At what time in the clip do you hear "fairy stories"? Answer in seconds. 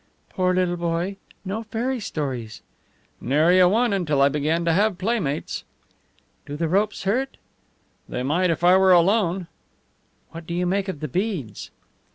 1.61-2.63